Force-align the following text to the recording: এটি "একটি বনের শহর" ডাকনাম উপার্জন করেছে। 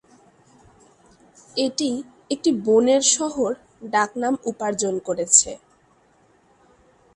এটি 1.55 1.89
"একটি 2.29 2.49
বনের 2.65 3.03
শহর" 3.15 3.51
ডাকনাম 3.93 4.33
উপার্জন 4.45 4.95
করেছে। 5.07 5.51